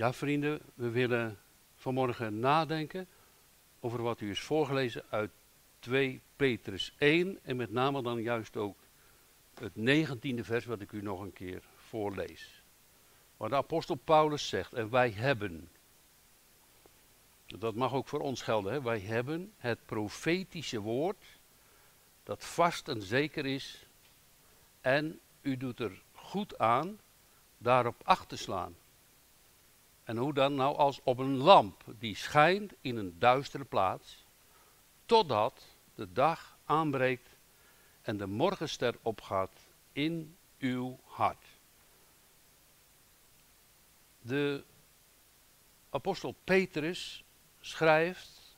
[0.00, 1.38] Ja, vrienden, we willen
[1.74, 3.08] vanmorgen nadenken
[3.80, 5.30] over wat u is voorgelezen uit
[5.78, 8.78] 2 Petrus 1 en met name dan juist ook
[9.54, 12.62] het 19e vers wat ik u nog een keer voorlees.
[13.36, 15.68] Waar de apostel Paulus zegt, en wij hebben,
[17.46, 18.82] dat mag ook voor ons gelden, hè?
[18.82, 21.24] wij hebben het profetische woord
[22.22, 23.86] dat vast en zeker is
[24.80, 26.98] en u doet er goed aan
[27.58, 28.79] daarop acht te slaan.
[30.10, 30.54] En hoe dan?
[30.54, 34.24] Nou als op een lamp die schijnt in een duistere plaats,
[35.06, 35.62] totdat
[35.94, 37.28] de dag aanbreekt
[38.02, 39.50] en de morgenster opgaat
[39.92, 41.44] in uw hart.
[44.20, 44.64] De
[45.90, 47.24] apostel Petrus
[47.60, 48.56] schrijft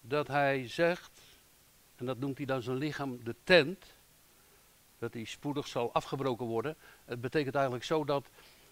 [0.00, 1.20] dat hij zegt,
[1.96, 3.84] en dat noemt hij dan zijn lichaam de tent,
[4.98, 6.76] dat die spoedig zal afgebroken worden.
[7.04, 8.28] Het betekent eigenlijk zo dat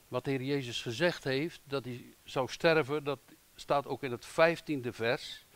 [0.08, 3.18] wat de Heer Jezus gezegd heeft, dat hij zou sterven, dat
[3.54, 5.46] staat ook in het vijftiende vers.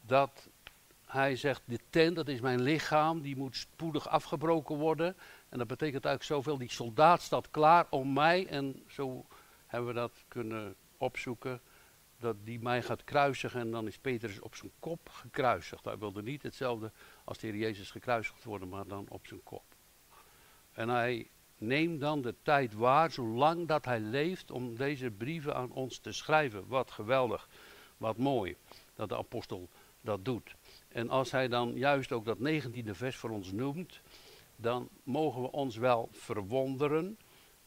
[0.00, 0.48] Dat
[1.06, 5.16] hij zegt, de tent, dat is mijn lichaam, die moet spoedig afgebroken worden.
[5.48, 8.46] En dat betekent eigenlijk zoveel, die soldaat staat klaar om mij.
[8.46, 9.26] En zo
[9.66, 11.60] hebben we dat kunnen opzoeken,
[12.18, 13.60] dat die mij gaat kruisigen.
[13.60, 15.84] En dan is Petrus op zijn kop gekruisigd.
[15.84, 16.92] Hij wilde niet hetzelfde
[17.24, 19.64] als de Heer Jezus gekruisigd worden, maar dan op zijn kop.
[20.72, 25.72] En hij neemt dan de tijd waar, zolang dat hij leeft, om deze brieven aan
[25.72, 26.64] ons te schrijven.
[26.66, 27.48] Wat geweldig,
[27.96, 28.56] wat mooi
[28.94, 29.68] dat de apostel
[30.00, 30.54] dat doet.
[30.88, 34.00] En als hij dan juist ook dat 19e vers voor ons noemt,
[34.56, 37.18] dan mogen we ons wel verwonderen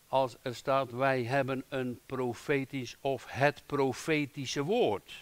[0.07, 5.13] als er staat wij hebben een profetisch of het profetische woord.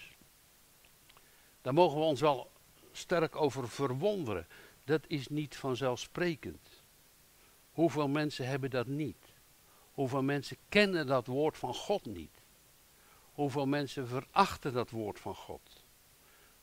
[1.61, 2.51] Daar mogen we ons wel
[2.91, 4.47] sterk over verwonderen.
[4.83, 6.74] Dat is niet vanzelfsprekend.
[7.75, 9.33] Hoeveel mensen hebben dat niet?
[9.93, 12.41] Hoeveel mensen kennen dat woord van God niet?
[13.33, 15.85] Hoeveel mensen verachten dat woord van God?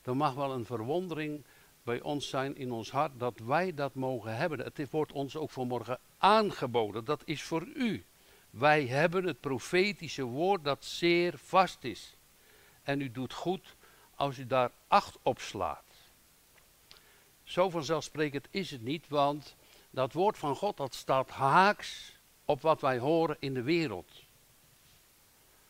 [0.01, 1.43] Er mag wel een verwondering
[1.83, 4.59] bij ons zijn in ons hart dat wij dat mogen hebben.
[4.59, 7.05] Het wordt ons ook vanmorgen aangeboden.
[7.05, 8.05] Dat is voor u.
[8.49, 12.17] Wij hebben het profetische woord dat zeer vast is.
[12.83, 13.75] En u doet goed
[14.15, 15.85] als u daar acht op slaat.
[17.43, 19.55] Zo vanzelfsprekend is het niet, want
[19.93, 24.11] dat woord van God staat haaks op wat wij horen in de wereld.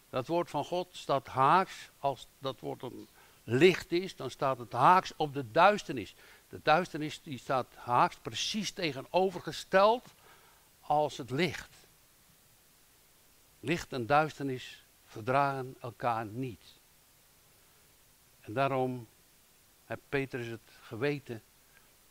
[0.09, 3.07] Dat woord van God staat haaks, als dat woord een
[3.43, 6.15] licht is, dan staat het haaks op de duisternis.
[6.49, 10.13] De duisternis die staat haaks precies tegenovergesteld
[10.81, 11.75] als het licht.
[13.59, 16.79] Licht en duisternis verdragen elkaar niet.
[18.39, 19.07] En daarom
[19.85, 21.41] heeft Petrus het geweten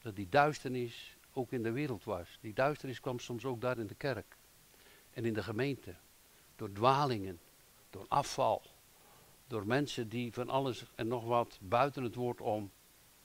[0.03, 2.38] dat die duisternis ook in de wereld was.
[2.41, 4.37] Die duisternis kwam soms ook daar in de kerk
[5.10, 5.94] en in de gemeente.
[6.56, 7.41] Door dwalingen,
[7.91, 8.62] door afval,
[9.47, 12.70] door mensen die van alles en nog wat buiten het woord om,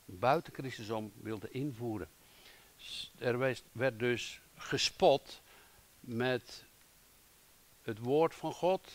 [0.05, 2.09] buiten Christus om wilden invoeren.
[3.17, 5.41] Er werd dus gespot
[5.99, 6.65] met
[7.81, 8.91] het woord van God,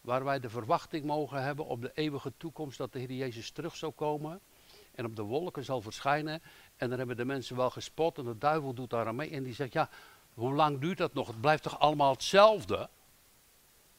[0.00, 3.76] waar wij de verwachting mogen hebben op de eeuwige toekomst dat de Heer Jezus terug
[3.76, 4.40] zal komen
[4.94, 6.42] en op de wolken zal verschijnen.
[6.80, 9.42] En dan hebben de mensen wel gespot en de duivel doet daar aan mee en
[9.42, 9.88] die zegt, ja,
[10.34, 11.26] hoe lang duurt dat nog?
[11.26, 12.88] Het blijft toch allemaal hetzelfde?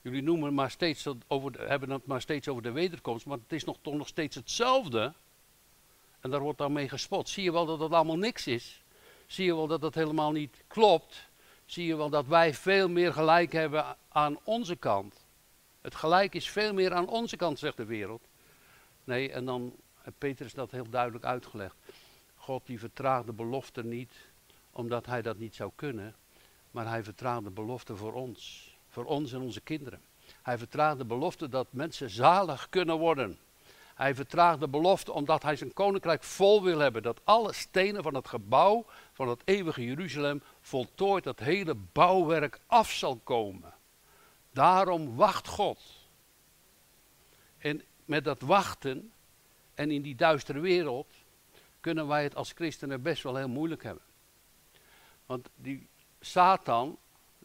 [0.01, 3.63] Jullie noemen maar steeds over, hebben het maar steeds over de wederkomst, maar het is
[3.63, 5.13] nog, toch nog steeds hetzelfde.
[6.19, 7.29] En daar wordt dan mee gespot.
[7.29, 8.83] Zie je wel dat het allemaal niks is?
[9.25, 11.29] Zie je wel dat het helemaal niet klopt?
[11.65, 15.25] Zie je wel dat wij veel meer gelijk hebben aan onze kant?
[15.81, 18.27] Het gelijk is veel meer aan onze kant, zegt de wereld.
[19.03, 21.75] Nee, en dan heeft Petrus dat heel duidelijk uitgelegd.
[22.41, 24.13] God die vertraagt de belofte niet
[24.71, 26.15] omdat hij dat niet zou kunnen,
[26.71, 28.69] maar hij vertraagt de belofte voor ons.
[28.89, 30.01] Voor ons en onze kinderen.
[30.41, 33.39] Hij vertraagt de belofte dat mensen zalig kunnen worden.
[33.95, 37.03] Hij vertraagt de belofte omdat hij zijn koninkrijk vol wil hebben.
[37.03, 42.91] Dat alle stenen van het gebouw van het eeuwige Jeruzalem voltooid dat hele bouwwerk af
[42.91, 43.73] zal komen.
[44.51, 45.79] Daarom wacht God.
[47.57, 49.11] En met dat wachten
[49.73, 51.07] en in die duistere wereld
[51.81, 54.03] kunnen wij het als christenen best wel heel moeilijk hebben.
[55.25, 55.87] Want die
[56.19, 56.97] Satan,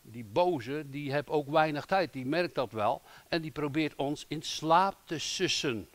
[0.02, 3.02] die boze, die heeft ook weinig tijd, die merkt dat wel.
[3.28, 5.88] En die probeert ons in slaap te sussen.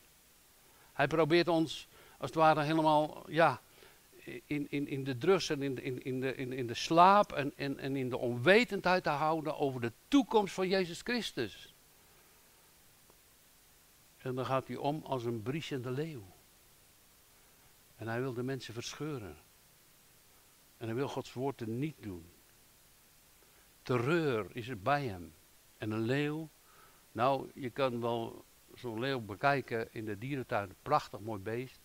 [0.94, 3.62] Hij probeert ons als het ware helemaal, ja,
[4.46, 7.52] in, in, in de drugs en in, in, in, de, in, in de slaap en,
[7.56, 11.74] en, en in de onwetendheid te houden over de toekomst van Jezus Christus.
[14.18, 16.24] En dan gaat hij om als een briesende leeuw.
[18.02, 19.38] En hij wil de mensen verscheuren.
[20.78, 22.26] En hij wil Gods woorden niet doen.
[23.82, 25.34] Terreur is er bij hem.
[25.78, 26.50] En een leeuw
[27.12, 30.76] Nou, je kan wel zo'n leeuw bekijken in de dierentuin.
[30.82, 31.80] Prachtig mooi beest.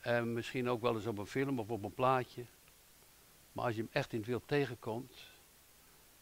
[0.00, 2.44] En misschien ook wel eens op een film of op een plaatje.
[3.52, 5.30] Maar als je hem echt in het wild tegenkomt,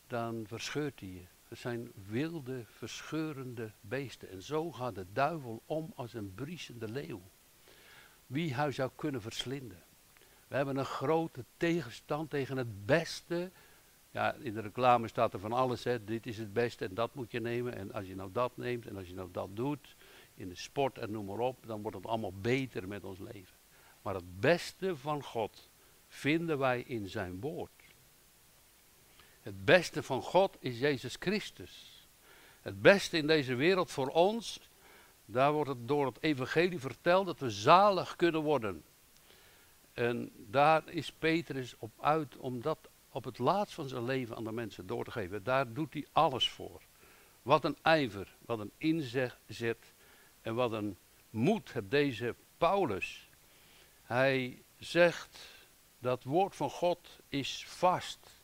[0.06, 1.24] dan verscheurt hij je.
[1.48, 4.30] Het zijn wilde, verscheurende beesten.
[4.30, 7.22] En zo gaat de duivel om als een briesende leeuw.
[8.32, 9.82] Wie hij zou kunnen verslinden.
[10.48, 13.50] We hebben een grote tegenstand tegen het beste.
[14.10, 15.84] Ja, in de reclame staat er van alles.
[15.84, 16.04] Hè.
[16.04, 17.76] Dit is het beste en dat moet je nemen.
[17.76, 19.96] En als je nou dat neemt en als je nou dat doet.
[20.34, 21.66] In de sport en noem maar op.
[21.66, 23.56] Dan wordt het allemaal beter met ons leven.
[24.02, 25.70] Maar het beste van God
[26.08, 27.82] vinden wij in zijn woord.
[29.40, 32.06] Het beste van God is Jezus Christus.
[32.60, 34.60] Het beste in deze wereld voor ons,
[35.24, 38.84] daar wordt het door het evangelie verteld dat we zalig kunnen worden.
[39.92, 42.78] En daar is Petrus op uit om dat
[43.10, 45.42] op het laatst van zijn leven aan de mensen door te geven.
[45.42, 46.82] Daar doet hij alles voor.
[47.42, 49.92] Wat een ijver, wat een inzet
[50.40, 50.96] en wat een
[51.30, 53.28] moed heeft deze Paulus.
[54.02, 55.38] Hij zegt
[55.98, 58.42] dat woord van God is vast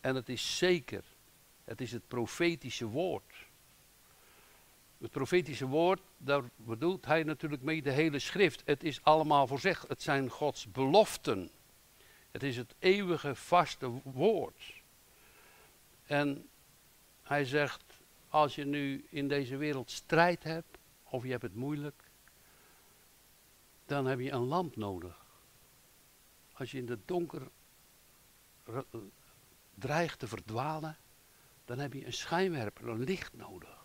[0.00, 1.04] en het is zeker.
[1.64, 3.37] Het is het profetische woord.
[4.98, 8.62] Het profetische woord, daar bedoelt hij natuurlijk mee de hele schrift.
[8.64, 9.88] Het is allemaal voorzegd.
[9.88, 11.50] Het zijn Gods beloften.
[12.30, 14.82] Het is het eeuwige vaste woord.
[16.06, 16.48] En
[17.22, 17.84] hij zegt,
[18.28, 22.02] als je nu in deze wereld strijd hebt, of je hebt het moeilijk,
[23.86, 25.26] dan heb je een lamp nodig.
[26.52, 27.48] Als je in het donker
[29.74, 30.96] dreigt te verdwalen,
[31.64, 33.77] dan heb je een schijnwerper, een licht nodig.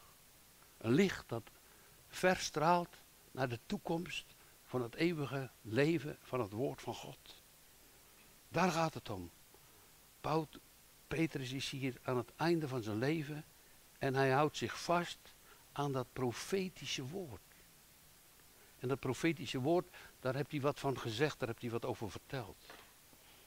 [0.83, 1.49] Een licht dat
[2.07, 2.95] verstraalt
[3.31, 7.41] naar de toekomst van het eeuwige leven van het woord van God.
[8.49, 9.31] Daar gaat het om.
[10.21, 10.47] Paul,
[11.07, 13.45] Petrus is hier aan het einde van zijn leven
[13.99, 15.35] en hij houdt zich vast
[15.71, 17.41] aan dat profetische woord.
[18.79, 19.87] En dat profetische woord,
[20.19, 22.57] daar heeft hij wat van gezegd, daar heeft hij wat over verteld.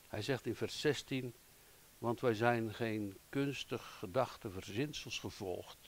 [0.08, 1.34] Hij zegt in vers 16,
[1.98, 5.85] want wij zijn geen kunstig gedachte verzinsels gevolgd.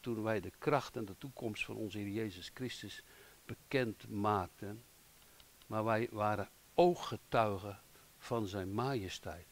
[0.00, 3.02] Toen wij de kracht en de toekomst van onze Heer Jezus Christus
[3.46, 4.82] bekend maakten.
[5.66, 7.80] Maar wij waren ooggetuigen
[8.18, 9.46] van zijn majesteit.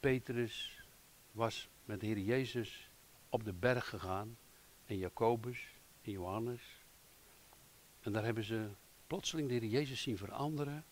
[0.00, 0.84] Petrus
[1.32, 2.90] was met de Heer Jezus
[3.28, 4.38] op de berg gegaan.
[4.86, 6.62] En Jacobus en Johannes.
[8.00, 8.68] En daar hebben ze
[9.06, 10.84] plotseling de Heer Jezus zien veranderen.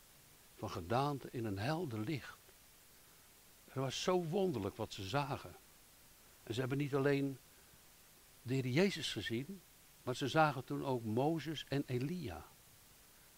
[0.55, 2.39] Van gedaante in een helder licht.
[3.65, 5.57] Het was zo wonderlijk wat ze zagen.
[6.43, 7.39] En ze hebben niet alleen
[8.43, 9.63] de Heer Jezus gezien,
[10.03, 12.47] maar ze zagen toen ook Mozes en Elia.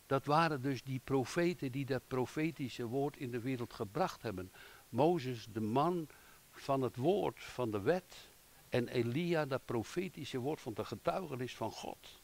[0.06, 4.53] Dat waren dus die profeten die dat profetische woord in de wereld gebracht hebben.
[4.89, 6.09] Mozes, de man
[6.51, 8.29] van het woord, van de wet.
[8.69, 12.21] En Elia, dat profetische woord van de getuigenis van God.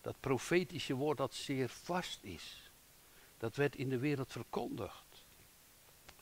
[0.00, 2.70] Dat profetische woord dat zeer vast is.
[3.38, 5.26] Dat werd in de wereld verkondigd.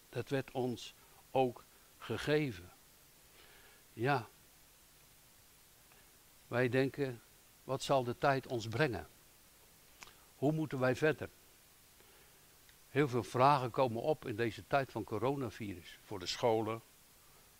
[0.08, 0.94] Dat werd ons
[1.30, 1.64] ook
[1.98, 2.72] gegeven.
[3.92, 4.28] Ja,
[6.54, 7.20] wij denken,
[7.64, 9.06] wat zal de tijd ons brengen?
[10.36, 11.28] Hoe moeten wij verder?
[12.88, 15.98] Heel veel vragen komen op in deze tijd van coronavirus.
[16.02, 16.82] Voor de scholen,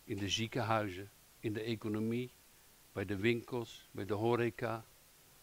[0.05, 1.11] in de ziekenhuizen,
[1.41, 2.31] in de economie,
[2.93, 4.85] bij de winkels, bij de horeca.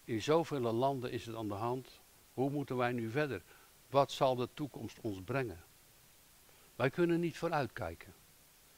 [0.04, 2.00] In zoveel landen is het aan de hand.
[2.34, 3.42] Hoe moeten wij nu verder?
[3.90, 5.64] Wat zal de toekomst ons brengen?
[6.76, 8.14] Wij kunnen niet vooruitkijken.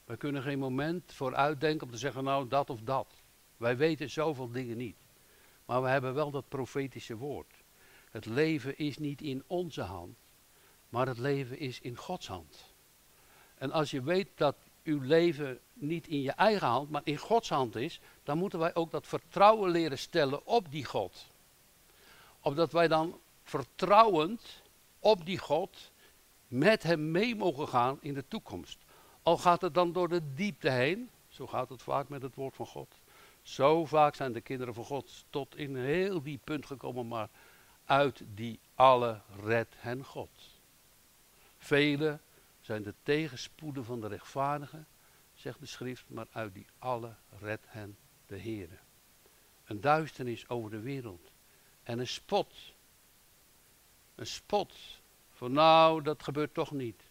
[0.06, 3.23] Wij kunnen geen moment vooruitdenken om te zeggen, nou dat of dat.
[3.64, 4.98] Wij weten zoveel dingen niet.
[5.66, 7.54] Maar we hebben wel dat profetische woord.
[8.12, 10.18] Het leven is niet in onze hand,
[10.90, 12.74] maar het leven is in Gods hand.
[13.56, 17.50] En als je weet dat uw leven niet in je eigen hand, maar in Gods
[17.50, 21.28] hand is, dan moeten wij ook dat vertrouwen leren stellen op die God.
[22.42, 24.62] Opdat wij dan vertrouwend
[25.00, 25.92] op die God
[26.48, 28.78] met Hem mee mogen gaan in de toekomst.
[29.22, 32.56] Al gaat het dan door de diepte heen, zo gaat het vaak met het woord
[32.56, 33.02] van God.
[33.44, 37.30] Zo vaak zijn de kinderen van God tot in heel die punt gekomen, maar
[37.86, 40.30] uit die alle red hen God.
[41.58, 42.20] Vele
[42.62, 44.88] zijn de tegenspoeden van de rechtvaardigen,
[45.34, 48.78] zegt de schrift, maar uit die alle red hen de Heere.
[49.66, 51.32] Een duisternis over de wereld
[51.84, 52.54] en een spot.
[54.16, 54.74] Een spot
[55.32, 57.04] van nou, dat gebeurt toch niet.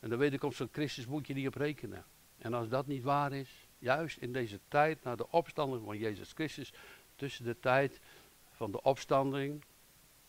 [0.00, 2.04] En de wederkomst van Christus moet je niet op rekenen.
[2.38, 6.32] En als dat niet waar is, juist in deze tijd na de opstanding van Jezus
[6.32, 6.72] Christus,
[7.16, 8.00] tussen de tijd
[8.52, 9.64] van de opstanding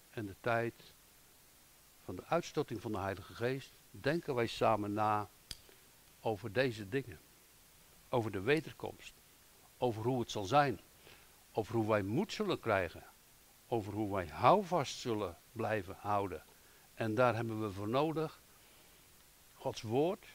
[0.10, 0.94] en de tijd
[2.04, 5.30] van de uitstorting van de Heilige Geest, denken wij samen na
[6.20, 7.20] over deze dingen.
[8.10, 9.14] Over de wederkomst,
[9.78, 10.80] over hoe het zal zijn,
[11.52, 13.04] over hoe wij moed zullen krijgen,
[13.68, 16.44] over hoe wij houvast zullen blijven houden.
[16.94, 18.42] En daar hebben we voor nodig
[19.54, 20.26] Gods woord,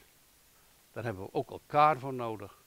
[0.91, 2.60] daar hebben we ook elkaar voor nodig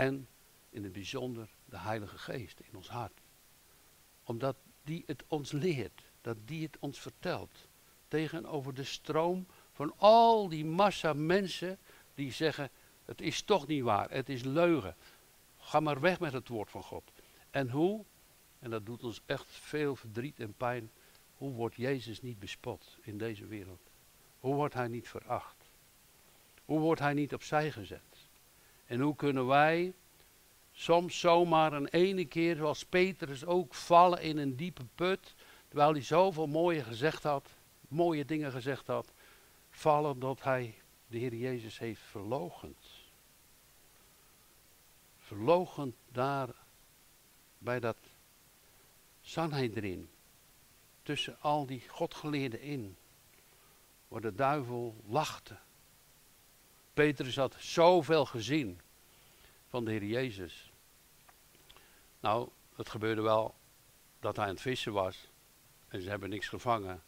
[0.00, 0.28] en
[0.70, 3.20] in het bijzonder de Heilige Geest in ons hart.
[4.24, 7.68] Omdat die het ons leert, dat die het ons vertelt.
[8.08, 11.78] Tegenover de stroom van al die massa mensen
[12.14, 12.70] die zeggen,
[13.04, 14.96] het is toch niet waar, het is leugen.
[15.58, 17.12] Ga maar weg met het woord van God.
[17.50, 18.04] En hoe,
[18.58, 20.90] en dat doet ons echt veel verdriet en pijn,
[21.36, 23.90] hoe wordt Jezus niet bespot in deze wereld?
[24.38, 25.70] Hoe wordt hij niet veracht?
[26.64, 28.09] Hoe wordt hij niet opzij gezet?
[28.90, 29.94] En hoe kunnen wij
[30.72, 35.34] soms zomaar een ene keer, zoals Petrus ook, vallen in een diepe put,
[35.68, 37.48] terwijl hij zoveel mooie gezegd had,
[37.88, 39.12] mooie dingen gezegd had,
[39.70, 40.74] vallen dat hij
[41.06, 42.86] de Heer Jezus heeft verlogend.
[45.18, 46.48] Verlogend daar
[47.58, 47.98] bij dat
[49.20, 50.10] Sanhedrin,
[51.02, 52.96] tussen al die godgeleerden in,
[54.08, 55.56] waar de duivel lachte.
[57.00, 58.80] Petrus had zoveel gezien
[59.68, 60.72] van de Heer Jezus.
[62.20, 63.54] Nou, het gebeurde wel
[64.18, 65.28] dat hij aan het vissen was
[65.88, 67.02] en ze hebben niks gevangen.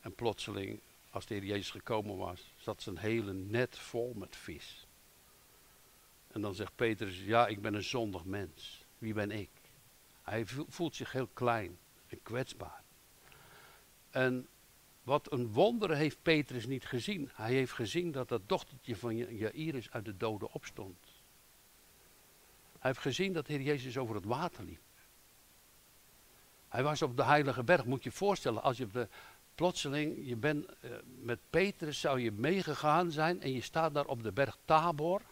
[0.00, 4.86] En plotseling, als de Heer Jezus gekomen was, zat zijn hele net vol met vis.
[6.28, 8.86] En dan zegt Petrus, ja, ik ben een zondig mens.
[8.98, 9.50] Wie ben ik?
[10.22, 12.82] Hij voelt zich heel klein en kwetsbaar.
[14.10, 14.48] En
[15.02, 17.30] wat een wonder heeft Petrus niet gezien.
[17.32, 20.96] Hij heeft gezien dat dat dochtertje van Jairus uit de doden opstond.
[22.78, 24.80] Hij heeft gezien dat de Heer Jezus over het water liep.
[26.68, 29.08] Hij was op de heilige berg, moet je je voorstellen, als je de,
[29.54, 34.22] plotseling, je bent uh, met Petrus, zou je meegegaan zijn en je staat daar op
[34.22, 35.22] de berg Tabor.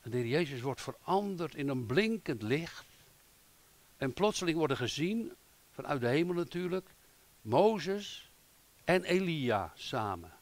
[0.00, 2.86] En de Heer Jezus wordt veranderd in een blinkend licht.
[3.96, 5.32] En plotseling worden gezien,
[5.70, 6.88] vanuit de hemel natuurlijk,
[7.40, 8.27] Mozes
[8.88, 10.32] en Elia samen.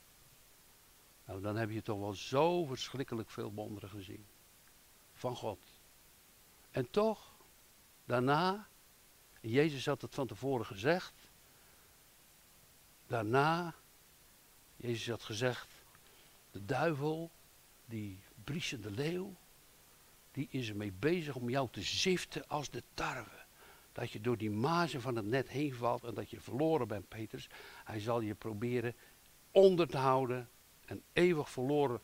[1.24, 4.26] Nou, dan heb je toch wel zo verschrikkelijk veel wonderen gezien.
[5.12, 5.58] Van God.
[6.70, 7.34] En toch,
[8.04, 8.68] daarna,
[9.40, 11.14] Jezus had het van tevoren gezegd.
[13.06, 13.74] Daarna,
[14.76, 15.68] Jezus had gezegd,
[16.50, 17.30] de duivel,
[17.84, 19.34] die briesende leeuw,
[20.32, 23.44] die is ermee bezig om jou te ziften als de tarwe.
[23.96, 27.08] Dat je door die mazen van het net heen valt en dat je verloren bent,
[27.08, 27.48] Peters.
[27.84, 28.94] Hij zal je proberen
[29.50, 30.48] onder te houden
[30.86, 32.00] en eeuwig verloren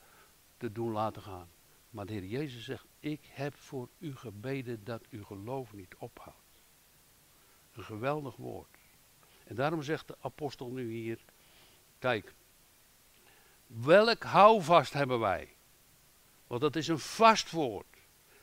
[0.56, 1.48] te doen laten gaan.
[1.90, 6.60] Maar de Heer Jezus zegt, ik heb voor u gebeden dat uw geloof niet ophoudt.
[7.72, 8.76] Een geweldig woord.
[9.44, 11.24] En daarom zegt de apostel nu hier,
[11.98, 12.34] kijk,
[13.66, 15.54] welk houvast hebben wij?
[16.46, 17.96] Want dat is een vast woord.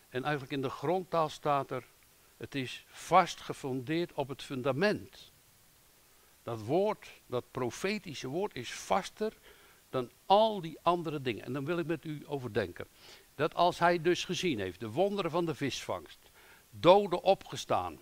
[0.10, 1.86] En eigenlijk in de grondtaal staat er,
[2.40, 5.32] het is vast gefundeerd op het fundament.
[6.44, 9.34] Dat woord, dat profetische woord is vaster
[9.90, 11.46] dan al die andere dingen.
[11.46, 12.88] En dan wil ik met u overdenken.
[13.36, 16.20] Dat als hij dus gezien heeft, de wonderen van de visvangst,
[16.70, 18.00] doden opgestaan,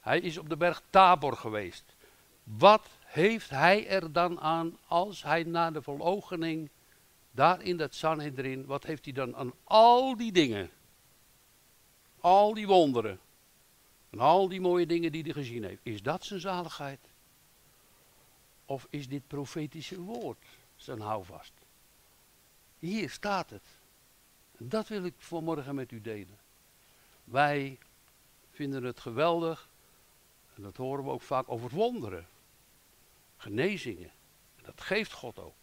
[0.00, 1.94] hij is op de berg Tabor geweest.
[2.42, 6.70] Wat heeft hij er dan aan als hij na de verloochening
[7.30, 10.70] daar in dat Sanhedrin, wat heeft hij dan aan al die dingen?
[12.20, 13.20] Al die wonderen.
[14.10, 15.80] En al die mooie dingen die hij gezien heeft.
[15.82, 17.00] Is dat zijn zaligheid?
[18.64, 20.44] Of is dit profetische woord
[20.76, 21.52] zijn houvast?
[22.78, 23.78] Hier staat het.
[24.56, 26.38] En dat wil ik vanmorgen met u delen.
[27.24, 27.78] Wij
[28.50, 29.68] vinden het geweldig,
[30.54, 32.28] en dat horen we ook vaak over wonderen,
[33.36, 34.10] genezingen.
[34.56, 35.54] En dat geeft God ook.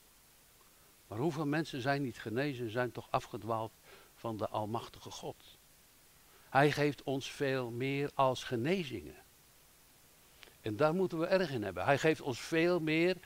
[1.07, 3.71] Maar hoeveel mensen zijn niet genezen, zijn toch afgedwaald
[4.15, 5.56] van de Almachtige God?
[6.49, 9.15] Hij geeft ons veel meer als genezingen.
[10.61, 11.83] En daar moeten we erg in hebben.
[11.83, 13.17] Hij geeft ons veel meer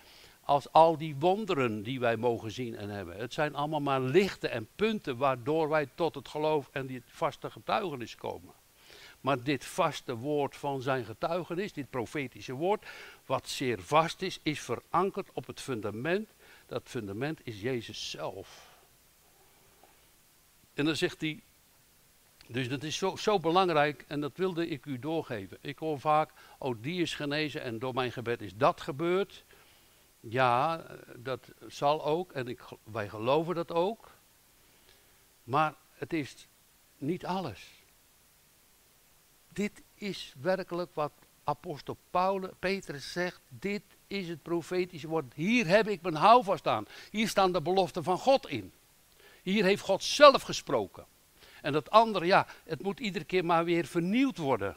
[0.41, 3.17] als al die wonderen die wij mogen zien en hebben.
[3.17, 7.51] Het zijn allemaal maar lichten en punten waardoor wij tot het geloof en dit vaste
[7.51, 8.53] getuigenis komen.
[9.21, 12.85] Maar dit vaste woord van zijn getuigenis, dit profetische woord,
[13.25, 16.29] wat zeer vast is, is verankerd op het fundament.
[16.67, 18.69] Dat fundament is Jezus zelf.
[20.73, 21.43] En dan zegt hij,
[22.51, 25.58] dus dat is zo, zo belangrijk en dat wilde ik u doorgeven.
[25.62, 29.43] Ik hoor vaak, oh die is genezen en door mijn gebed is dat gebeurd.
[30.20, 34.12] Ja, dat zal ook en ik, wij geloven dat ook.
[35.43, 36.48] Maar het is
[36.98, 37.70] niet alles.
[39.50, 43.41] Dit is werkelijk wat apostel Paulus, Petrus zegt.
[43.50, 45.34] Dit is het profetische woord.
[45.34, 46.86] Hier heb ik mijn houvast aan.
[47.12, 48.74] Hier staan de beloften van God in.
[49.43, 51.05] Hier heeft God zelf gesproken.
[51.62, 54.75] En dat andere, ja, het moet iedere keer maar weer vernieuwd worden.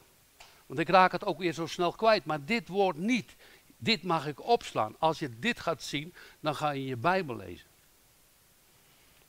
[0.66, 2.24] Want ik raak het ook weer zo snel kwijt.
[2.24, 3.36] Maar dit woord niet.
[3.76, 4.94] Dit mag ik opslaan.
[4.98, 7.66] Als je dit gaat zien, dan ga je je Bijbel lezen.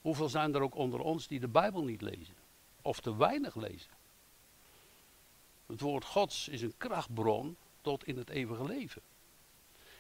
[0.02, 2.34] Hoeveel zijn er ook onder ons die de Bijbel niet lezen?
[2.82, 3.92] Of te weinig lezen?
[5.66, 9.02] Het woord Gods is een krachtbron tot in het eeuwige leven.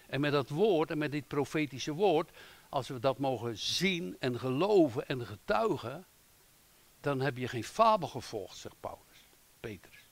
[0.08, 2.30] En met dat woord en met dit profetische woord,
[2.70, 6.06] als we dat mogen zien en geloven en getuigen,
[7.06, 9.28] dan heb je geen fabel gevolgd, zegt Paulus,
[9.60, 10.04] Petrus.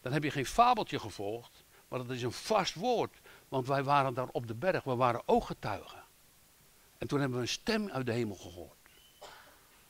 [0.00, 3.20] Dan heb je geen fabeltje gevolgd, maar dat is een vast woord.
[3.48, 6.04] Want wij waren daar op de berg, we waren ooggetuigen.
[6.98, 8.88] En toen hebben we een stem uit de hemel gehoord.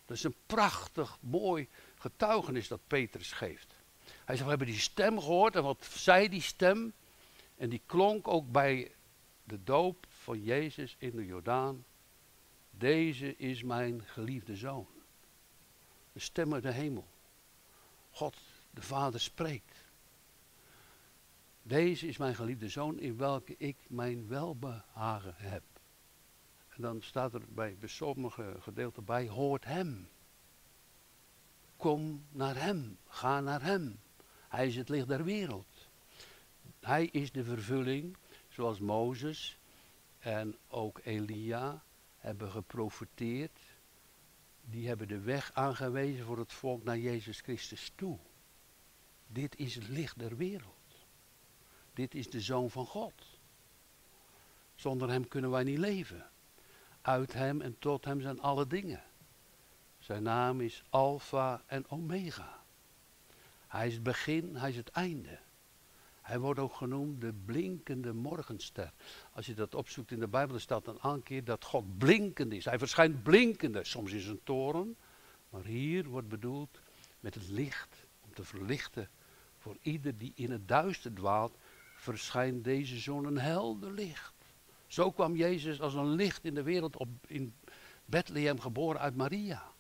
[0.07, 1.69] Dat is een prachtig, mooi
[1.99, 3.75] getuigenis dat Petrus geeft.
[4.05, 6.93] Hij zegt, we hebben die stem gehoord en wat zei die stem?
[7.57, 8.93] En die klonk ook bij
[9.45, 11.85] de doop van Jezus in de Jordaan.
[12.71, 15.00] Deze is mijn geliefde zoon.
[16.21, 17.09] De stem uit de hemel.
[18.11, 18.37] God,
[18.71, 19.85] de Vader spreekt.
[21.63, 25.63] Deze is mijn geliefde zoon in welke ik mijn welbehagen heb.
[26.69, 30.09] En dan staat er bij, bij sommige gedeelten bij, hoort hem.
[31.77, 34.01] Kom naar hem, ga naar hem.
[34.49, 35.89] Hij is het licht der wereld.
[36.81, 38.17] Hij is de vervulling,
[38.49, 39.59] zoals Mozes
[40.19, 41.83] en ook Elia
[42.17, 43.59] hebben geprofiteerd.
[44.71, 48.19] Die hebben de weg aangewezen voor het volk naar Jezus Christus toe.
[49.27, 51.07] Dit is het licht der wereld.
[51.95, 53.39] Dit is de Zoon van God.
[54.75, 56.31] Zonder Hem kunnen wij niet leven.
[57.03, 59.03] Uit Hem en tot Hem zijn alle dingen.
[59.99, 62.63] Zijn naam is Alpha en Omega.
[63.67, 65.39] Hij is het begin, hij is het einde.
[66.31, 68.93] Hij wordt ook genoemd de blinkende morgenster.
[69.33, 72.53] Als je dat opzoekt in de Bijbel, dan staat een aantal keer dat God blinkend
[72.53, 72.65] is.
[72.65, 74.97] Hij verschijnt blinkende, soms in zijn toren.
[75.49, 76.81] Maar hier wordt bedoeld
[77.21, 79.09] met het licht, om te verlichten
[79.59, 81.57] voor ieder die in het duister dwaalt,
[81.97, 84.35] verschijnt deze zon een helder licht.
[84.87, 87.55] Zo kwam Jezus als een licht in de wereld op, in
[88.05, 89.73] Bethlehem geboren uit Maria.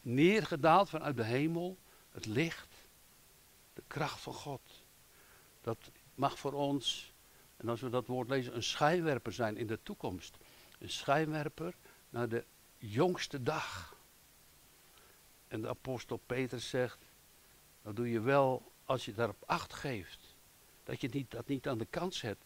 [0.00, 1.78] Neergedaald vanuit de hemel,
[2.10, 2.74] het licht,
[3.72, 4.60] de kracht van God.
[5.60, 7.12] Dat mag voor ons,
[7.56, 10.36] en als we dat woord lezen, een schijnwerper zijn in de toekomst.
[10.78, 11.74] Een schijnwerper
[12.10, 12.44] naar de
[12.78, 13.96] jongste dag.
[15.48, 16.98] En de apostel Peter zegt,
[17.82, 20.36] dat doe je wel als je daarop acht geeft.
[20.84, 22.38] Dat je niet, dat niet aan de kant zet.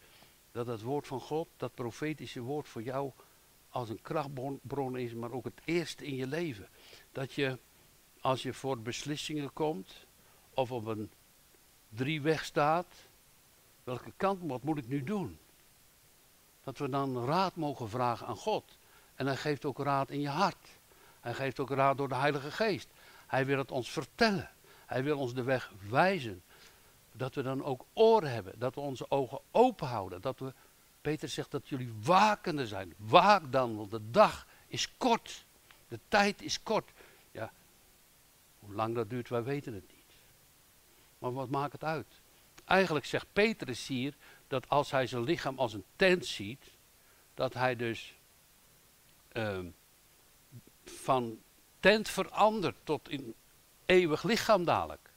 [0.51, 3.11] Dat het woord van God, dat profetische woord voor jou
[3.69, 6.69] als een krachtbron is, maar ook het eerste in je leven.
[7.11, 7.59] Dat je,
[8.21, 10.05] als je voor beslissingen komt,
[10.53, 11.11] of op een
[11.95, 12.87] drieweg staat,
[13.83, 15.37] welke kant, wat moet ik nu doen?
[16.63, 18.77] Dat we dan raad mogen vragen aan God.
[19.15, 20.67] En hij geeft ook raad in je hart.
[21.19, 22.87] Hij geeft ook raad door de Heilige Geest.
[23.27, 24.49] Hij wil het ons vertellen.
[24.85, 26.43] Hij wil ons de weg wijzen.
[27.11, 28.59] Dat we dan ook oren hebben.
[28.59, 30.21] Dat we onze ogen open houden.
[30.21, 30.53] Dat we,
[31.01, 32.93] Peter zegt dat jullie wakende zijn.
[32.97, 35.45] Waak dan, want de dag is kort.
[35.87, 36.91] De tijd is kort.
[37.31, 37.51] Ja,
[38.59, 39.92] hoe lang dat duurt, wij weten het niet.
[41.23, 42.21] Maar wat maakt het uit?
[42.65, 44.13] Eigenlijk zegt Petrus hier
[44.47, 46.71] dat als hij zijn lichaam als een tent ziet,
[47.33, 48.13] dat hij dus
[49.33, 49.59] uh,
[50.85, 51.39] van
[51.79, 53.33] tent verandert tot in
[53.85, 55.09] eeuwig lichaam dadelijk.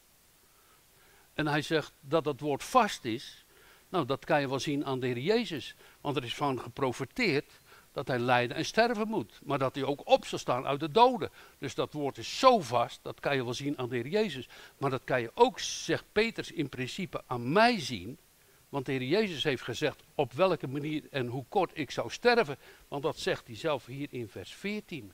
[1.34, 3.44] En hij zegt dat het woord vast is.
[3.88, 5.74] Nou, dat kan je wel zien aan de Heer Jezus.
[6.00, 7.60] Want er is van geprofiteerd
[7.96, 9.40] dat hij lijden en sterven moet.
[9.44, 11.30] Maar dat hij ook op zal staan uit de doden.
[11.58, 14.48] Dus dat woord is zo vast, dat kan je wel zien aan de Heer Jezus.
[14.78, 18.18] Maar dat kan je ook, zegt Peters, in principe aan mij zien.
[18.68, 22.58] Want de Heer Jezus heeft gezegd op welke manier en hoe kort ik zou sterven.
[22.88, 25.12] Want dat zegt hij zelf hier in vers 14.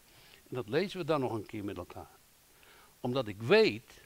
[0.48, 2.18] En dat lezen we dan nog een keer met elkaar.
[3.00, 4.00] Omdat ik weet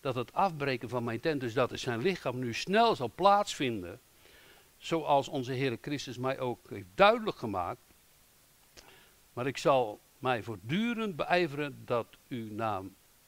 [0.00, 4.00] dat het afbreken van mijn tent, dus dat is zijn lichaam, nu snel zal plaatsvinden.
[4.78, 7.83] Zoals onze Heer Christus mij ook heeft duidelijk gemaakt.
[9.34, 12.82] Maar ik zal mij voortdurend beijveren dat u na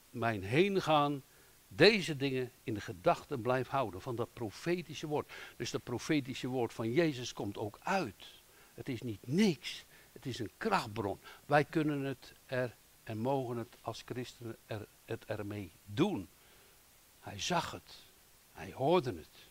[0.09, 1.23] mijn heen gaan
[1.67, 5.33] deze dingen in de gedachten blijft houden van dat profetische woord.
[5.57, 8.25] Dus dat profetische woord van Jezus komt ook uit.
[8.73, 9.85] Het is niet niks.
[10.11, 11.19] Het is een krachtbron.
[11.45, 16.29] Wij kunnen het er en mogen het als christenen er, het ermee doen.
[17.19, 17.95] Hij zag het.
[18.51, 19.49] Hij hoorde het.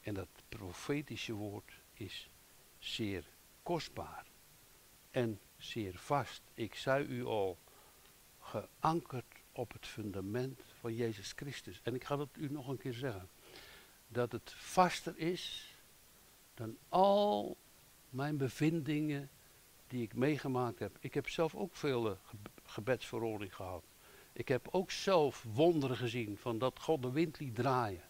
[0.00, 2.30] En dat profetische woord is
[2.78, 3.24] zeer
[3.62, 4.24] kostbaar.
[5.10, 6.42] En zeer vast.
[6.54, 7.58] Ik zei u al,
[8.40, 11.80] geankerd op het fundament van Jezus Christus.
[11.82, 13.28] En ik ga het u nog een keer zeggen.
[14.08, 15.74] Dat het vaster is
[16.54, 17.56] dan al
[18.10, 19.30] mijn bevindingen
[19.86, 20.96] die ik meegemaakt heb.
[21.00, 22.16] Ik heb zelf ook veel uh,
[22.64, 23.84] gebedsverordening gehad.
[24.32, 28.02] Ik heb ook zelf wonderen gezien van dat God de wind liet draaien.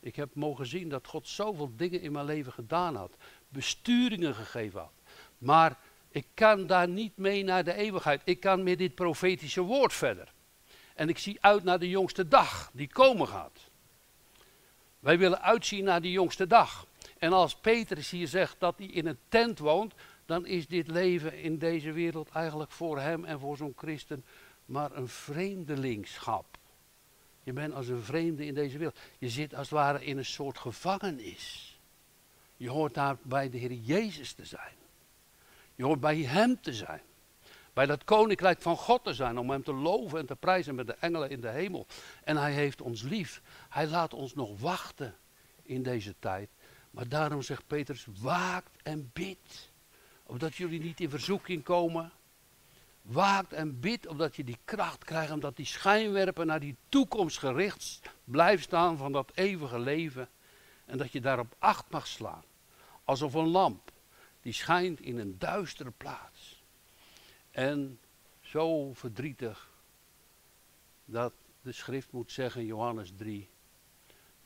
[0.00, 3.16] Ik heb mogen zien dat God zoveel dingen in mijn leven gedaan had.
[3.48, 5.02] Besturingen gegeven had.
[5.38, 5.78] Maar
[6.12, 8.22] ik kan daar niet mee naar de eeuwigheid.
[8.24, 10.32] Ik kan met dit profetische woord verder.
[10.94, 13.70] En ik zie uit naar de jongste dag die komen gaat.
[14.98, 16.86] Wij willen uitzien naar die jongste dag.
[17.18, 19.94] En als Petrus hier zegt dat hij in een tent woont,
[20.26, 24.24] dan is dit leven in deze wereld eigenlijk voor hem en voor zo'n christen
[24.64, 26.58] maar een vreemdelingschap.
[27.42, 28.98] Je bent als een vreemde in deze wereld.
[29.18, 31.78] Je zit als het ware in een soort gevangenis.
[32.56, 34.74] Je hoort daar bij de Heer Jezus te zijn.
[35.82, 37.00] Je hoort bij Hem te zijn.
[37.72, 39.38] Bij dat koninkrijk van God te zijn.
[39.38, 41.86] Om Hem te loven en te prijzen met de engelen in de hemel.
[42.24, 43.42] En Hij heeft ons lief.
[43.68, 45.16] Hij laat ons nog wachten
[45.62, 46.48] in deze tijd.
[46.90, 49.70] Maar daarom zegt Petrus, waakt en bid.
[50.26, 52.12] Opdat jullie niet in verzoeking komen.
[53.02, 58.00] Waakt en bid opdat je die kracht krijgt, omdat die schijnwerpen naar die toekomst gericht
[58.24, 60.28] blijft staan van dat eeuwige leven.
[60.84, 62.44] En dat je daarop acht mag slaan.
[63.04, 63.91] Alsof een lamp
[64.42, 66.62] die schijnt in een duistere plaats.
[67.50, 68.00] En
[68.40, 69.70] zo verdrietig
[71.04, 73.48] dat de schrift moet zeggen, Johannes 3,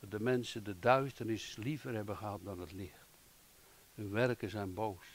[0.01, 3.07] dat de mensen de duisternis liever hebben gehad dan het licht.
[3.95, 5.07] Hun werken zijn boos.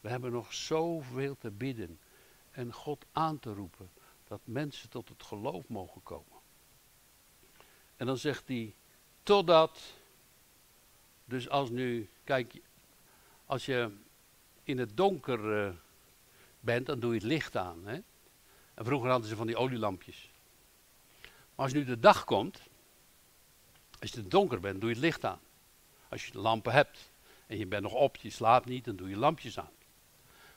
[0.00, 1.98] We hebben nog zoveel te bidden
[2.50, 3.90] en God aan te roepen
[4.28, 6.38] dat mensen tot het geloof mogen komen.
[7.96, 8.74] En dan zegt hij,
[9.22, 9.80] totdat,
[11.24, 12.60] dus als nu, kijk,
[13.46, 13.90] als je
[14.64, 15.72] in het donker uh,
[16.60, 17.86] bent, dan doe je het licht aan.
[17.86, 18.00] Hè?
[18.74, 20.30] En vroeger hadden ze van die olielampjes.
[21.54, 22.60] Maar als nu de dag komt,
[24.00, 25.40] als je het donker bent, doe je het licht aan.
[26.08, 27.10] Als je de lampen hebt
[27.46, 29.72] en je bent nog op, je slaapt niet, dan doe je lampjes aan.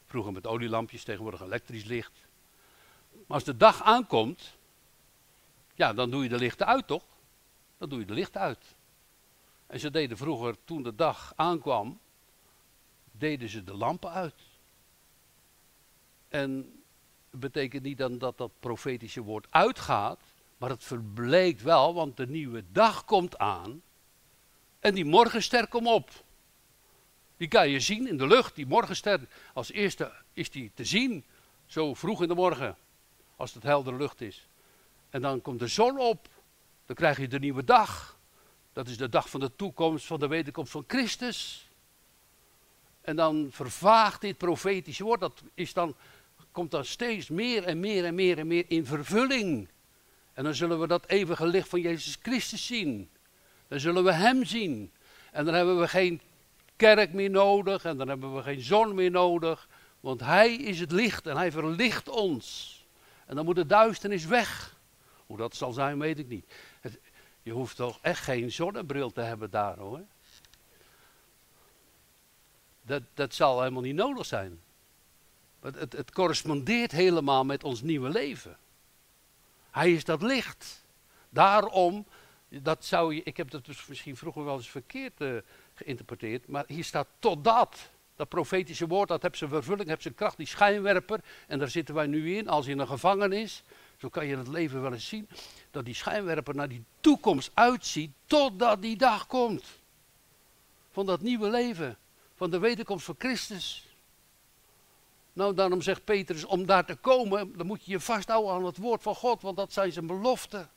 [0.05, 2.11] Vroeger met olielampjes, tegenwoordig elektrisch licht.
[3.11, 4.57] Maar als de dag aankomt,
[5.75, 7.03] ja, dan doe je de lichten uit, toch?
[7.77, 8.75] Dan doe je de lichten uit.
[9.67, 11.99] En ze deden vroeger, toen de dag aankwam,
[13.17, 14.41] deden ze de lampen uit.
[16.27, 16.81] En
[17.29, 20.19] het betekent niet dan dat dat profetische woord uitgaat,
[20.57, 23.81] maar het verbleekt wel, want de nieuwe dag komt aan.
[24.79, 26.09] En die morgenster komt op.
[27.37, 29.27] Die kan je zien in de lucht, die morgenster.
[29.53, 31.25] Als eerste is die te zien,
[31.65, 32.77] zo vroeg in de morgen,
[33.35, 34.47] als het heldere lucht is.
[35.09, 36.27] En dan komt de zon op,
[36.85, 38.19] dan krijg je de nieuwe dag.
[38.73, 41.66] Dat is de dag van de toekomst, van de wederkomst van Christus.
[43.07, 45.95] En dan vervaagt dit profetische woord, dat is dan,
[46.51, 49.69] komt dan steeds meer en meer en meer en meer in vervulling.
[50.33, 53.09] En dan zullen we dat eeuwige licht van Jezus Christus zien.
[53.67, 54.91] Dan zullen we Hem zien.
[55.31, 56.21] En dan hebben we geen
[56.75, 59.67] kerk meer nodig en dan hebben we geen zon meer nodig.
[59.99, 62.75] Want Hij is het licht en Hij verlicht ons.
[63.25, 64.75] En dan moet de duisternis weg.
[65.25, 66.53] Hoe dat zal zijn, weet ik niet.
[67.41, 70.01] je hoeft toch echt geen zonnebril te hebben daar hoor.
[72.87, 74.59] Dat, dat zal helemaal niet nodig zijn.
[75.59, 78.57] Het, het, het correspondeert helemaal met ons nieuwe leven.
[79.71, 80.85] Hij is dat licht.
[81.29, 82.05] Daarom,
[82.49, 85.37] dat zou je, ik heb dat dus misschien vroeger wel eens verkeerd uh,
[85.73, 87.89] geïnterpreteerd, maar hier staat totdat.
[88.15, 91.19] Dat profetische woord, dat heeft zijn vervulling, heeft zijn kracht, die schijnwerper.
[91.47, 93.63] En daar zitten wij nu in, als in een gevangenis.
[93.97, 95.29] Zo kan je het leven wel eens zien.
[95.71, 99.63] Dat die schijnwerper naar die toekomst uitziet, totdat die dag komt.
[100.91, 101.97] Van dat nieuwe leven,
[102.37, 103.87] van de wederkomst van Christus.
[105.33, 108.77] Nou, daarom zegt Petrus, om daar te komen, dan moet je je vasthouden aan het
[108.77, 110.69] woord van God, want dat zijn zijn beloften.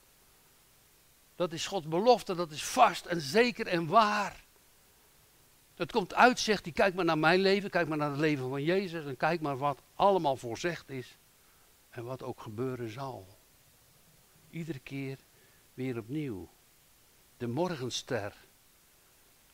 [1.36, 4.44] Dat is Gods belofte, dat is vast en zeker en waar.
[5.74, 8.48] Het komt uit, zegt hij, kijk maar naar mijn leven, kijk maar naar het leven
[8.48, 11.16] van Jezus en kijk maar wat allemaal voorzegd is
[11.90, 13.26] en wat ook gebeuren zal.
[14.50, 15.18] Iedere keer
[15.74, 16.48] weer opnieuw.
[17.36, 18.34] De morgenster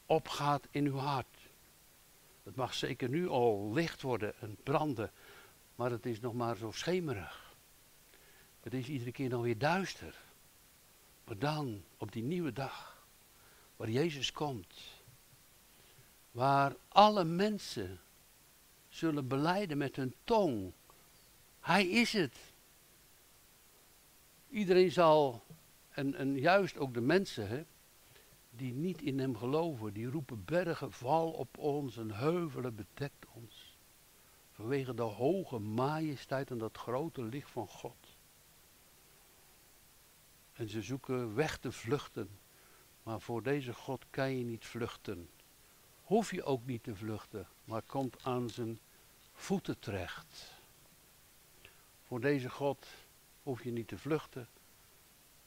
[0.07, 1.36] opgaat in uw hart.
[2.47, 5.11] Het mag zeker nu al licht worden en branden,
[5.75, 7.55] maar het is nog maar zo schemerig.
[8.61, 10.15] Het is iedere keer nog weer duister.
[11.25, 13.07] Maar dan, op die nieuwe dag,
[13.77, 14.75] waar Jezus komt,
[16.31, 18.01] waar alle mensen
[18.89, 20.73] zullen beleiden met hun tong.
[21.61, 22.39] Hij is het.
[24.49, 25.45] Iedereen zal,
[25.89, 27.65] en, en juist ook de mensen hè,
[28.57, 33.79] die niet in hem geloven, die roepen bergen, val op ons en heuvelen bedekt ons.
[34.53, 38.17] Vanwege de hoge majesteit en dat grote licht van God.
[40.53, 42.29] En ze zoeken weg te vluchten.
[43.03, 45.29] Maar voor deze God kan je niet vluchten
[46.07, 48.79] hoef je ook niet te vluchten, maar komt aan zijn
[49.33, 50.53] voeten terecht.
[52.07, 52.87] Voor deze God
[53.43, 54.49] hoef je niet te vluchten,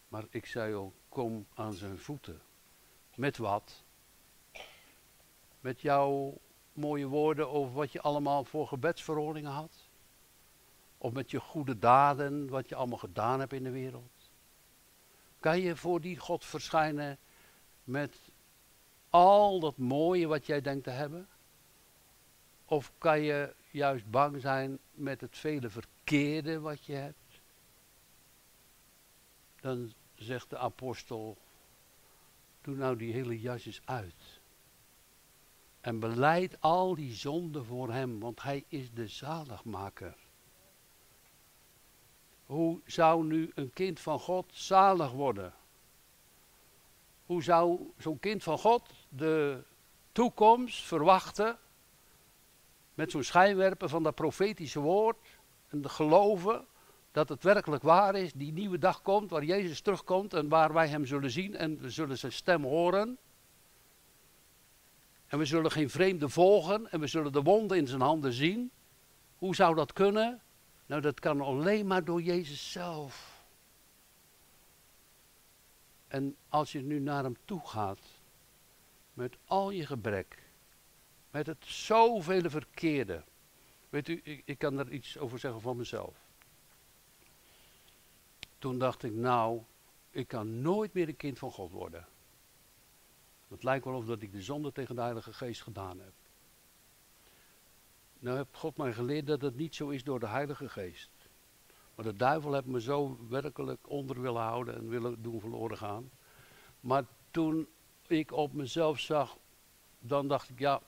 [0.07, 2.41] Maar ik zei ook, kom aan zijn voeten.
[3.19, 3.83] Met wat?
[5.59, 6.37] Met jouw
[6.73, 9.87] mooie woorden over wat je allemaal voor gebedsverhoringen had?
[10.97, 14.31] Of met je goede daden, wat je allemaal gedaan hebt in de wereld?
[15.39, 17.17] Kan je voor die God verschijnen
[17.83, 18.19] met
[19.09, 21.27] al dat mooie wat jij denkt te hebben?
[22.65, 27.41] Of kan je juist bang zijn met het vele verkeerde wat je hebt?
[29.61, 31.37] Dan zegt de apostel,
[32.61, 34.41] doe nou die hele jasjes uit.
[35.81, 40.15] En beleid al die zonden voor hem, want hij is de zaligmaker.
[42.45, 45.53] Hoe zou nu een kind van God zalig worden?
[47.25, 49.63] Hoe zou zo'n kind van God de
[50.11, 51.57] toekomst verwachten
[52.93, 56.67] met zo'n schijnwerper van dat profetische woord en de geloven
[57.11, 60.87] dat het werkelijk waar is, die nieuwe dag komt waar Jezus terugkomt en waar wij
[60.87, 63.17] hem zullen zien en we zullen zijn stem horen.
[65.27, 68.71] En we zullen geen vreemde volgen en we zullen de wonden in zijn handen zien.
[69.37, 70.41] Hoe zou dat kunnen?
[70.85, 73.43] Nou, dat kan alleen maar door Jezus zelf.
[76.07, 77.99] En als je nu naar hem toe gaat,
[79.13, 80.37] met al je gebrek,
[81.31, 83.23] met het zoveel verkeerde.
[83.89, 86.28] Weet u, ik, ik kan er iets over zeggen van mezelf.
[88.59, 89.61] Toen dacht ik, nou,
[90.09, 92.07] ik kan nooit meer een kind van God worden.
[93.47, 96.13] Het lijkt wel of dat ik de zonde tegen de Heilige Geest gedaan heb.
[98.19, 101.09] Nou heeft God mij geleerd dat het niet zo is door de Heilige Geest.
[101.95, 106.09] Maar de duivel heeft me zo werkelijk onder willen houden en willen doen verloren gaan.
[106.79, 107.67] Maar toen
[108.07, 109.37] ik op mezelf zag,
[109.99, 110.81] dan dacht ik, ja,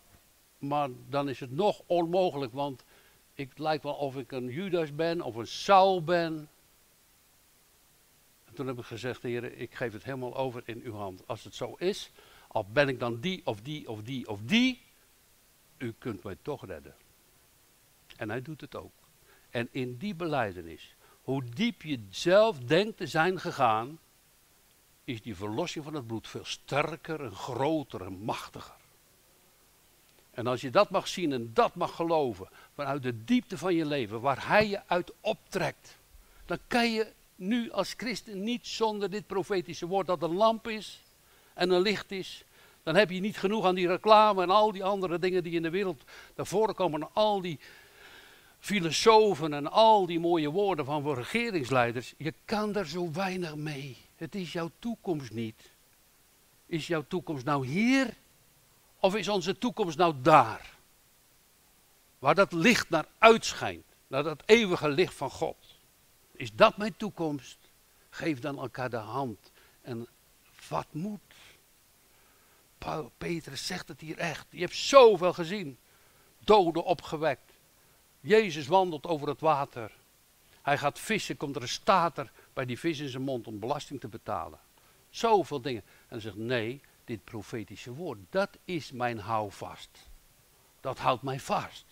[0.57, 2.83] maar dan is het nog onmogelijk, want
[3.33, 6.49] ik, lijkt wel of ik een Judas ben of een Saul ben.
[8.51, 11.27] En toen heb ik gezegd, heer, ik geef het helemaal over in uw hand.
[11.27, 12.11] Als het zo is,
[12.47, 14.81] al ben ik dan die of die of die of die,
[15.77, 16.95] u kunt mij toch redden.
[18.17, 18.93] En hij doet het ook.
[19.49, 23.99] En in die beleidenis, hoe diep je zelf denkt te zijn gegaan,
[25.03, 28.75] is die verlossing van het bloed veel sterker en groter en machtiger.
[30.31, 33.85] En als je dat mag zien en dat mag geloven, vanuit de diepte van je
[33.85, 35.97] leven, waar hij je uit optrekt,
[36.45, 41.01] dan kan je nu als christen niet zonder dit profetische woord dat een lamp is
[41.53, 42.43] en een licht is.
[42.83, 45.61] Dan heb je niet genoeg aan die reclame en al die andere dingen die in
[45.61, 46.03] de wereld
[46.35, 47.13] daarvoor komen.
[47.13, 47.59] al die
[48.59, 52.13] filosofen en al die mooie woorden van regeringsleiders.
[52.17, 53.97] Je kan daar zo weinig mee.
[54.15, 55.71] Het is jouw toekomst niet.
[56.65, 58.13] Is jouw toekomst nou hier?
[58.99, 60.73] Of is onze toekomst nou daar?
[62.19, 63.85] Waar dat licht naar uitschijnt.
[64.07, 65.70] Naar dat eeuwige licht van God.
[66.41, 67.57] Is dat mijn toekomst?
[68.09, 69.51] Geef dan elkaar de hand.
[69.81, 70.07] En
[70.69, 71.19] wat moet?
[73.17, 74.45] Petrus zegt het hier echt.
[74.49, 75.77] Je hebt zoveel gezien.
[76.39, 77.51] Doden opgewekt.
[78.19, 79.91] Jezus wandelt over het water.
[80.61, 83.99] Hij gaat vissen, komt er een stater bij die vis in zijn mond om belasting
[83.99, 84.59] te betalen.
[85.09, 85.81] Zoveel dingen.
[85.81, 90.09] En hij zegt, nee, dit profetische woord, dat is mijn houvast.
[90.79, 91.85] Dat houdt mij vast.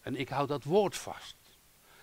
[0.00, 1.39] En ik hou dat woord vast.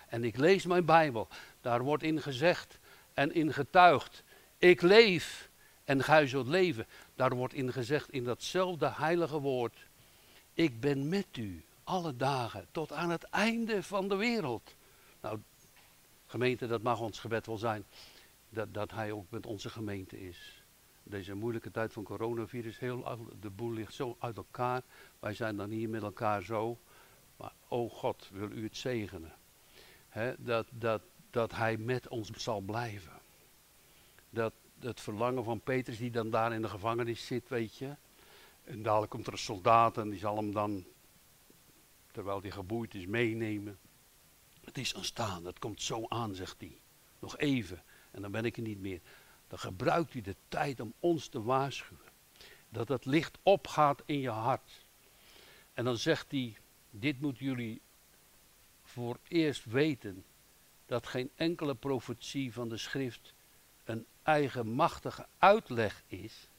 [0.07, 1.27] En ik lees mijn Bijbel.
[1.61, 2.79] Daar wordt in gezegd
[3.13, 4.23] en in getuigd.
[4.57, 5.49] Ik leef
[5.83, 6.85] en gij zult leven.
[7.15, 9.87] Daar wordt in gezegd in datzelfde heilige woord.
[10.53, 14.75] Ik ben met u alle dagen tot aan het einde van de wereld.
[15.21, 15.39] Nou,
[16.25, 17.85] gemeente, dat mag ons gebed wel zijn.
[18.49, 20.63] Dat, dat hij ook met onze gemeente is.
[21.03, 24.81] Deze moeilijke tijd van coronavirus, heel, de boel ligt zo uit elkaar.
[25.19, 26.77] Wij zijn dan hier met elkaar zo.
[27.37, 29.33] Maar, oh God, wil u het zegenen.
[30.37, 33.19] Dat, dat, dat hij met ons zal blijven.
[34.29, 37.95] Dat het verlangen van Petrus, die dan daar in de gevangenis zit, weet je.
[38.63, 40.85] En dadelijk komt er een soldaat en die zal hem dan
[42.11, 43.79] terwijl hij geboeid is, meenemen.
[44.63, 46.81] Het is ontstaan, het komt zo aan, zegt hij.
[47.19, 49.01] Nog even, en dan ben ik er niet meer.
[49.47, 52.05] Dan gebruikt u de tijd om ons te waarschuwen.
[52.69, 54.85] Dat het licht opgaat in je hart.
[55.73, 56.57] En dan zegt hij,
[56.89, 57.81] dit moeten jullie
[58.87, 60.25] voor eerst weten.
[60.85, 63.33] Dat geen enkele profetie van de schrift
[63.83, 66.49] een eigenmachtige uitleg is.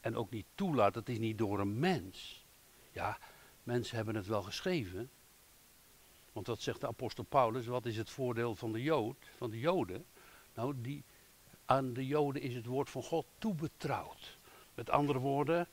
[0.00, 2.44] En ook niet toelaat, het is niet door een mens.
[2.92, 3.18] Ja,
[3.64, 5.10] Mensen hebben het wel geschreven.
[6.32, 7.66] Want wat zegt de apostel Paulus?
[7.66, 10.04] Wat is het voordeel van de Jood, van de Joden?
[10.54, 11.04] Nou, die,
[11.64, 14.38] aan de Joden is het woord van God toebetrouwd.
[14.74, 15.68] Met andere woorden,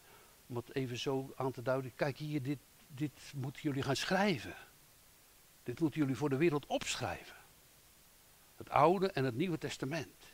[0.47, 1.95] om het even zo aan te duiden.
[1.95, 4.55] Kijk hier, dit, dit moeten jullie gaan schrijven.
[5.63, 7.35] Dit moeten jullie voor de wereld opschrijven.
[8.55, 10.33] Het Oude en het Nieuwe Testament.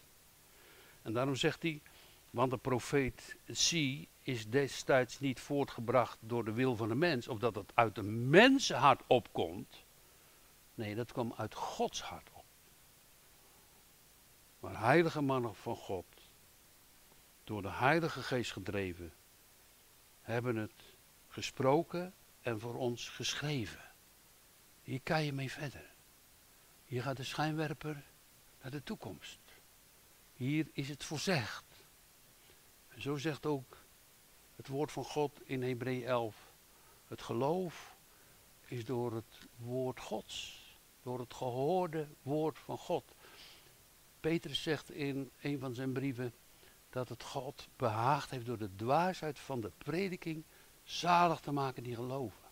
[1.01, 1.81] En daarom zegt hij,
[2.29, 7.39] want de profeet zie is destijds niet voortgebracht door de wil van de mens, of
[7.39, 9.85] dat het uit de mensenhart opkomt.
[10.75, 12.45] Nee, dat kwam uit Gods hart op.
[14.59, 16.05] Maar heilige mannen van God,
[17.43, 19.13] door de Heilige Geest gedreven,
[20.21, 20.95] hebben het
[21.27, 23.86] gesproken en voor ons geschreven.
[24.87, 25.85] Hier kan je mee verder.
[26.85, 28.03] Hier gaat de schijnwerper
[28.61, 29.39] naar de toekomst.
[30.33, 31.63] Hier is het voorzegd.
[32.87, 33.77] En zo zegt ook
[34.55, 36.51] het woord van God in Hebreeën 11.
[37.07, 37.95] Het geloof
[38.65, 40.65] is door het woord Gods.
[41.03, 43.15] Door het gehoorde woord van God.
[44.19, 46.33] Petrus zegt in een van zijn brieven
[46.89, 50.43] dat het God behaagd heeft door de dwaasheid van de prediking
[50.83, 52.46] zalig te maken die geloven.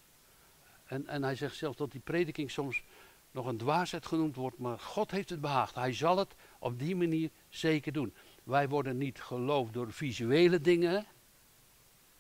[0.86, 2.84] En, en hij zegt zelfs dat die prediking soms
[3.32, 5.76] nog een dwaasheid genoemd wordt, maar God heeft het behaagd.
[5.76, 8.14] Hij zal het op die manier zeker doen.
[8.44, 11.06] Wij worden niet geloofd door visuele dingen,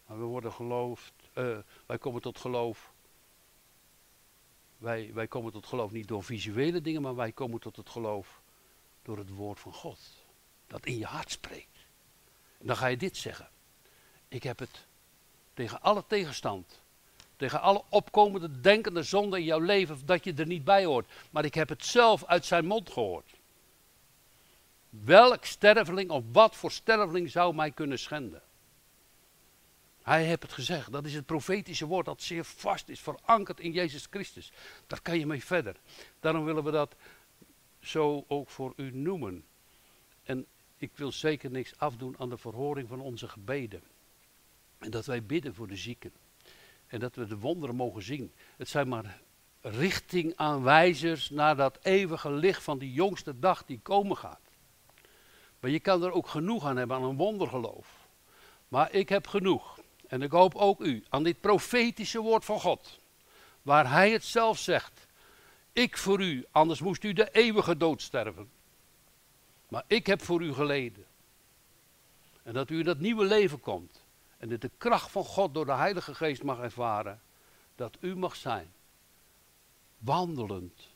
[0.08, 2.93] maar we worden geloofd, uh, wij komen tot geloof.
[4.78, 8.41] Wij, wij komen tot geloof niet door visuele dingen, maar wij komen tot het geloof
[9.01, 9.99] door het woord van God.
[10.67, 11.88] Dat in je hart spreekt.
[12.58, 13.49] En dan ga je dit zeggen.
[14.28, 14.88] Ik heb het
[15.54, 16.84] tegen alle tegenstand.
[17.36, 21.12] Tegen alle opkomende denkende zonden in jouw leven dat je er niet bij hoort.
[21.32, 23.34] Maar ik heb het zelf uit zijn mond gehoord.
[24.89, 28.41] Welk sterveling of wat voor sterveling zou mij kunnen schenden?
[30.02, 30.91] Hij heeft het gezegd.
[30.91, 34.52] Dat is het profetische woord dat zeer vast is, verankerd in Jezus Christus.
[34.88, 35.76] Daar kan je mee verder.
[36.19, 36.95] Daarom willen we dat
[37.80, 39.45] zo ook voor u noemen.
[40.24, 40.45] En
[40.78, 43.82] ik wil zeker niks afdoen aan de verhoring van onze gebeden.
[44.78, 46.12] En dat wij bidden voor de zieken.
[46.95, 48.34] En dat we de wonderen mogen zien.
[48.58, 49.19] Het zijn maar
[49.62, 54.39] richtingaanwijzers naar dat eeuwige licht van die jongste dag die komen gaat.
[55.60, 57.88] Maar je kan er ook genoeg aan hebben aan een wondergeloof.
[58.67, 59.79] Maar ik heb genoeg.
[60.08, 62.99] En ik hoop ook u aan dit profetische woord van God.
[63.62, 65.08] Waar hij het zelf zegt.
[65.73, 68.49] Ik voor u, anders moest u de eeuwige dood sterven.
[69.67, 71.05] Maar ik heb voor u geleden.
[72.43, 74.04] En dat u in dat nieuwe leven komt.
[74.45, 77.21] En dat de kracht van God door de Heilige Geest mag ervaren.
[77.75, 78.73] Dat u mag zijn.
[79.97, 80.89] Wandelend.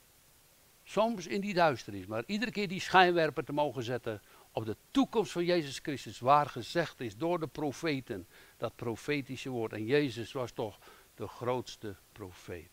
[0.83, 5.31] Soms in die duisternis, maar iedere keer die schijnwerper te mogen zetten op de toekomst
[5.31, 6.19] van Jezus Christus.
[6.19, 9.73] Waar gezegd is door de profeten, dat profetische woord.
[9.73, 10.79] En Jezus was toch
[11.15, 12.71] de grootste profeet.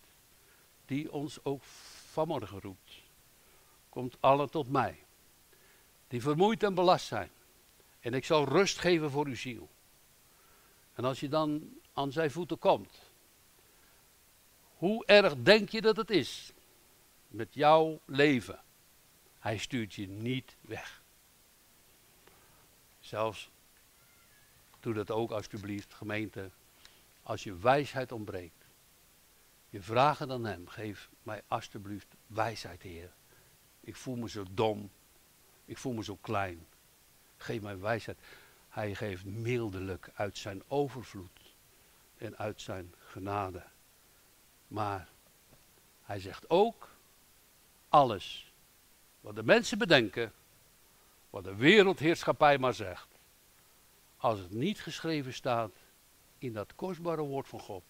[0.85, 1.63] Die ons ook
[2.11, 3.03] vanmorgen roept.
[3.89, 5.05] Komt alle tot mij.
[6.09, 7.31] Die vermoeid en belast zijn.
[8.01, 9.69] En ik zal rust geven voor uw ziel.
[10.97, 13.11] En als je dan aan zijn voeten komt,
[14.77, 16.53] hoe erg denk je dat het is
[17.29, 18.61] met jouw leven?
[19.39, 21.03] Hij stuurt je niet weg.
[23.01, 23.51] Zelfs,
[24.81, 26.51] doe dat ook alsjeblieft, gemeente,
[27.23, 28.65] als je wijsheid ontbreekt.
[29.69, 33.13] Je vraagt aan hem, geef mij alsjeblieft wijsheid, Heer.
[33.81, 34.91] Ik voel me zo dom,
[35.65, 36.67] ik voel me zo klein.
[37.37, 38.19] Geef mij wijsheid.
[38.77, 41.55] Hij geeft mildelijk uit zijn overvloed
[42.17, 43.63] en uit zijn genade.
[44.69, 45.09] Maar
[46.03, 46.89] hij zegt ook
[47.89, 48.53] alles
[49.21, 50.33] wat de mensen bedenken,
[51.31, 53.09] wat de wereldheerschappij maar zegt.
[54.17, 55.73] Als het niet geschreven staat
[56.39, 57.85] in dat kostbare woord van God,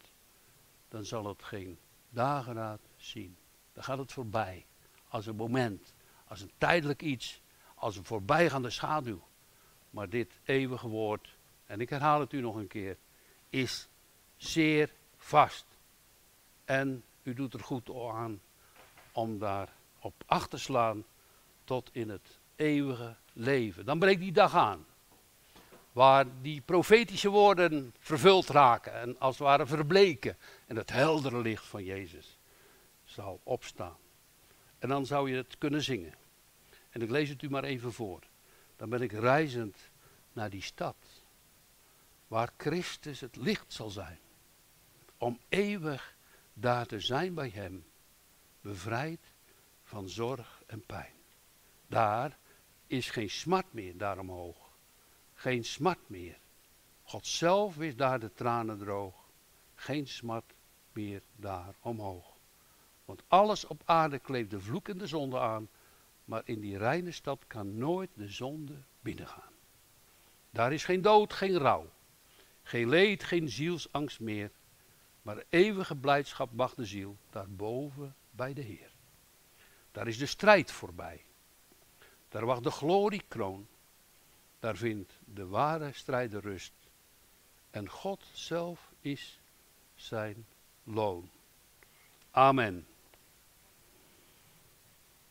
[0.88, 3.36] dan zal het geen dageraad zien.
[3.72, 4.66] Dan gaat het voorbij.
[5.08, 5.94] Als een moment,
[6.26, 7.40] als een tijdelijk iets,
[7.74, 9.22] als een voorbijgaande schaduw.
[9.96, 12.96] Maar dit eeuwige woord, en ik herhaal het u nog een keer,
[13.48, 13.88] is
[14.36, 15.64] zeer vast.
[16.64, 18.40] En u doet er goed aan
[19.12, 21.04] om daar op acht te slaan
[21.64, 23.84] tot in het eeuwige leven.
[23.84, 24.86] Dan breekt die dag aan.
[25.92, 30.36] Waar die profetische woorden vervuld raken en als het ware verbleken.
[30.66, 32.38] En het heldere licht van Jezus
[33.04, 33.96] zal opstaan.
[34.78, 36.14] En dan zou je het kunnen zingen.
[36.90, 38.22] En ik lees het u maar even voor.
[38.76, 39.90] Dan ben ik reizend
[40.32, 40.96] naar die stad.
[42.26, 44.18] Waar Christus het licht zal zijn.
[45.18, 46.16] Om eeuwig
[46.54, 47.84] daar te zijn bij Hem.
[48.60, 49.20] Bevrijd
[49.82, 51.14] van zorg en pijn.
[51.86, 52.38] Daar
[52.86, 54.70] is geen smart meer daar omhoog.
[55.34, 56.38] Geen smart meer.
[57.02, 59.14] God zelf is daar de tranen droog.
[59.74, 60.54] Geen smart
[60.92, 62.36] meer daar omhoog.
[63.04, 65.68] Want alles op aarde kleeft de vloek en de zonde aan.
[66.26, 69.52] Maar in die reine stad kan nooit de zonde binnengaan.
[70.50, 71.90] Daar is geen dood, geen rouw.
[72.62, 74.50] Geen leed, geen zielsangst meer.
[75.22, 78.90] Maar eeuwige blijdschap wacht de ziel daarboven bij de Heer.
[79.92, 81.24] Daar is de strijd voorbij.
[82.28, 83.66] Daar wacht de gloriekroon.
[84.58, 86.72] daar vindt de ware strijder rust.
[87.70, 89.40] En God zelf is
[89.94, 90.46] zijn
[90.84, 91.30] loon.
[92.30, 92.86] Amen.